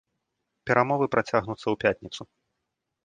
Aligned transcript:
Перамовы 0.69 1.05
працягнуцца 1.15 1.63
ў 1.69 1.75
пятніцу. 1.85 2.21